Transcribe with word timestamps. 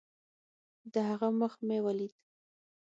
د 0.93 0.95
هغه 1.09 1.27
مخ 1.39 1.53
مې 1.67 1.77
وليد. 1.85 2.13